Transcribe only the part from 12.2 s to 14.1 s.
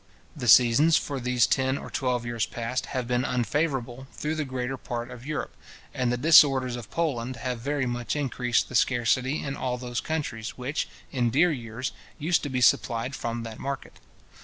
to be supplied from that market.